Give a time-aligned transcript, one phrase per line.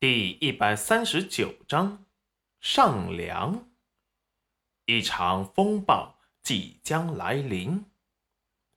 [0.00, 2.06] 第一百三十九章
[2.58, 3.68] 上梁。
[4.86, 7.84] 一场风暴即将来临，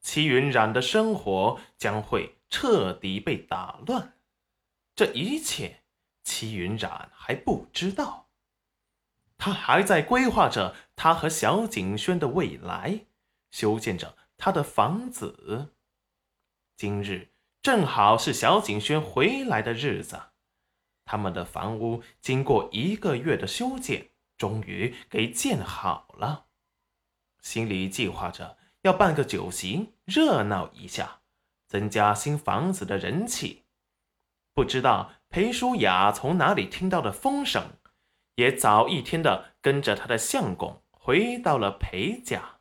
[0.01, 4.17] 齐云染的生活将会彻底被打乱。
[4.97, 5.83] 这一切，
[6.25, 8.27] 齐云染还不知道。
[9.37, 13.05] 他还在规划着他和小景轩的未来，
[13.49, 15.73] 修建着他的房子。
[16.75, 17.31] 今日
[17.61, 20.32] 正好是小景轩回来的日子。
[21.05, 26.45] 他们的房屋经过一个月的修建，终于给建好了。
[27.41, 31.21] 心里计划着要办个酒席，热闹一下，
[31.67, 33.63] 增加新房子的人气。
[34.53, 37.77] 不知道裴淑雅从哪里听到的风声，
[38.35, 42.59] 也早一天的跟着他的相公回到了裴家，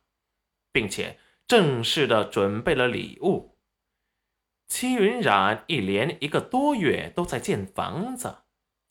[0.71, 3.52] 并且正式的准备了礼物。
[4.83, 8.39] 戚云染一连一个多月都在建房子，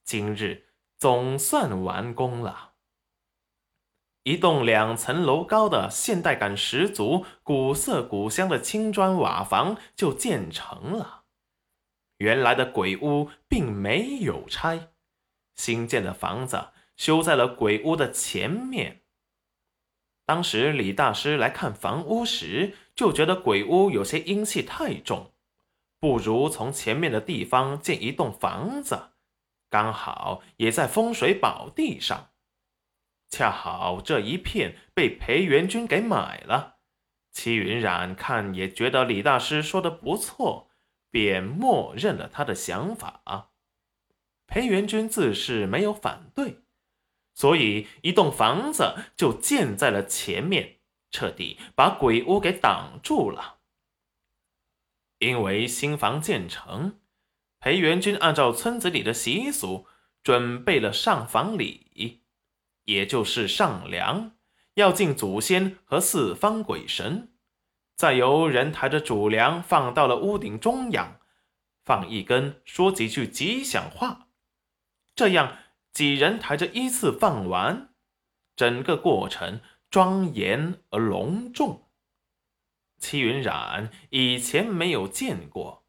[0.06, 2.72] 今日总算完工了。
[4.22, 11.24] 一栋两层楼高的现代感十足、古色古香的青砖瓦房就建成了。
[12.16, 14.92] 原来的鬼屋并没有拆，
[15.56, 19.02] 新建的房子修在了鬼屋的前面。
[20.24, 25.28] 当时李大师来看房屋时，就觉得鬼屋有些阴气太重。
[26.02, 29.12] 不如从前面的地方建一栋房子，
[29.70, 32.32] 刚好也在风水宝地上。
[33.28, 36.78] 恰好这一片被裴元君给买了。
[37.30, 40.70] 齐云染看也觉得李大师说的不错，
[41.08, 43.52] 便默认了他的想法。
[44.48, 46.62] 裴元君自是没有反对，
[47.32, 50.80] 所以一栋房子就建在了前面，
[51.12, 53.60] 彻底把鬼屋给挡住了。
[55.22, 56.98] 因为新房建成，
[57.60, 59.86] 裴元君按照村子里的习俗
[60.20, 62.24] 准备了上房礼，
[62.86, 64.32] 也就是上梁，
[64.74, 67.32] 要敬祖先和四方鬼神，
[67.94, 71.20] 再由人抬着主梁放到了屋顶中央，
[71.84, 74.26] 放一根，说几句吉祥话，
[75.14, 75.56] 这样
[75.92, 77.94] 几人抬着依次放完，
[78.56, 81.88] 整个过程庄严而隆重。
[83.02, 85.84] 戚云染以前没有见过，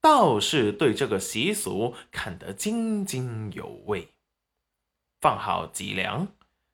[0.00, 4.14] 倒是对这个习俗看得津津有味。
[5.20, 6.28] 放好脊梁，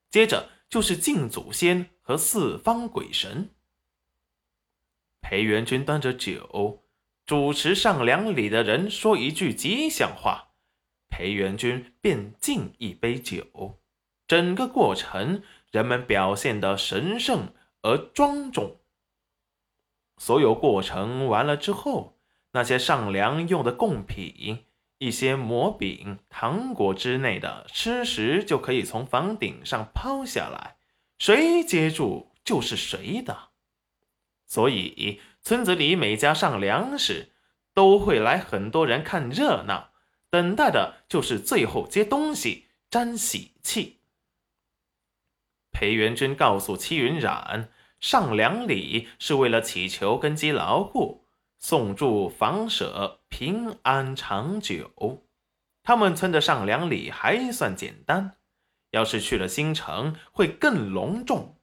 [0.09, 3.50] 接着就是敬祖先和四方鬼神。
[5.21, 6.84] 裴元君端着酒，
[7.26, 10.53] 主持上梁礼的人说一句吉祥话，
[11.09, 13.81] 裴元君便敬一杯酒。
[14.28, 15.42] 整个过程，
[15.72, 18.81] 人们表现得神圣而庄重。
[20.22, 22.16] 所有过程完了之后，
[22.53, 24.66] 那些上梁用的贡品，
[24.99, 30.77] 一些馍饼、糖果之类的吃食，就可以从房顶上抛下来，
[31.19, 33.37] 谁接住就是谁的。
[34.47, 37.33] 所以村子里每家上梁时，
[37.75, 39.91] 都会来很多人看热闹，
[40.31, 43.99] 等待的就是最后接东西沾喜气。
[45.72, 47.72] 裴元君告诉戚云染。
[48.02, 51.24] 上梁礼是为了祈求根基牢固，
[51.60, 55.24] 送祝房舍平安长久。
[55.84, 58.38] 他们村的上梁礼还算简单，
[58.91, 61.60] 要是去了新城会更隆重，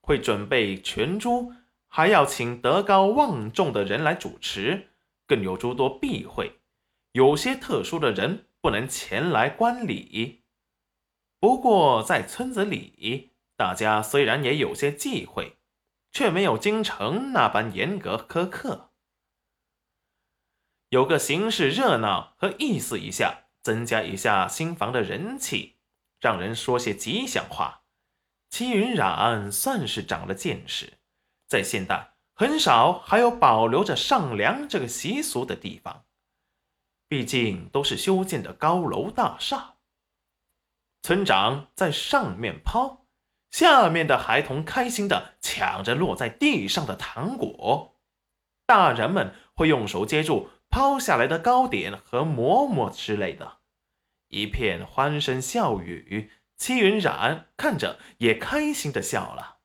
[0.00, 1.52] 会准备全猪，
[1.88, 4.90] 还要请德高望重的人来主持，
[5.26, 6.60] 更有诸多避讳，
[7.10, 10.44] 有些特殊的人不能前来观礼。
[11.40, 13.32] 不过在村子里。
[13.58, 15.58] 大家虽然也有些忌讳，
[16.12, 18.92] 却没有京城那般严格苛刻。
[20.90, 25.80] 有个形式热闹和意思一下，增加一下新房的人气，
[26.20, 27.82] 让人说些吉祥话。
[28.48, 31.00] 齐云染算是长了见识，
[31.48, 36.04] 在现代很少还有保留着上梁这个习俗的地方，
[37.08, 39.74] 毕竟都是修建的高楼大厦。
[41.02, 43.07] 村长在上面抛。
[43.50, 47.96] 下面的孩童开心的抢着落在地上的糖果，
[48.66, 53.58] 大人们会用手接住抛下来的糕点和馍馍之类的，
[54.28, 56.30] 一片欢声笑语。
[56.56, 59.58] 戚云染看着也开心的笑了。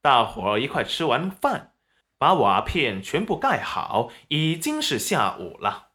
[0.00, 1.74] 大伙儿一块吃完饭，
[2.16, 5.90] 把瓦片全部盖好，已经是下午了。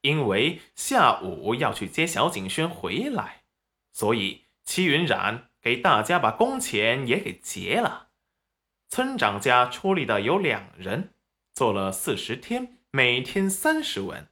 [0.00, 3.44] 因为下午要去接小景轩回来，
[3.92, 5.49] 所以戚云染。
[5.62, 8.08] 给大家把工钱也给结了，
[8.88, 11.14] 村长家出力的有两人，
[11.52, 14.28] 做了四十天，每天三十文，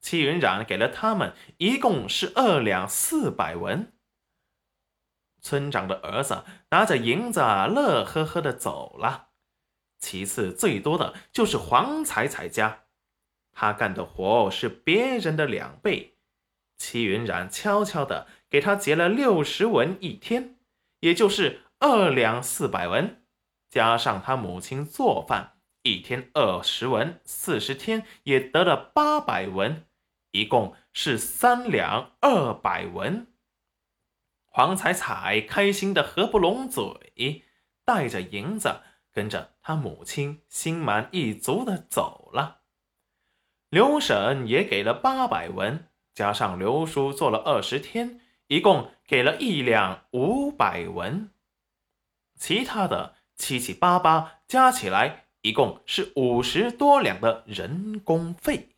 [0.00, 3.92] 戚云染给了他们一共是二两四百文。
[5.40, 9.30] 村长的儿子拿着银子，乐呵呵的走了。
[9.98, 12.84] 其次最多的就是黄彩彩家，
[13.52, 16.18] 他干的活是别人的两倍。
[16.76, 20.56] 戚云染悄悄的给他结了六十文一天，
[21.02, 23.24] 也就是二两四百文，
[23.68, 29.84] 加上他母亲做饭，一天二十文，四十天也得了八百文。
[30.30, 33.26] 一共是三两二百文。
[34.46, 37.44] 黄彩彩开心的合不拢嘴，
[37.84, 42.60] 带着银子跟着他母亲心满意足的走了。
[43.68, 48.20] 刘婶也给了八百文，加上刘叔做了二十天，
[48.52, 51.30] 一共给了一两五百文。
[52.38, 58.71] 其他的七七八八加起来，一共是五十多两的人工费。